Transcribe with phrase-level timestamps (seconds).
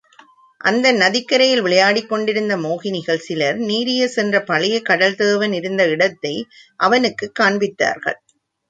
[0.61, 6.35] அந்த நதிக்கரையில் விளையாடிக்கொண்டிருந்த மோகினிகள் சிலர் நீரியஸ் என்ற பழைய கடல் தேவன் இருந்த இடத்தை
[6.79, 8.19] அவனுக்குக் காண்பித்தார்கள்.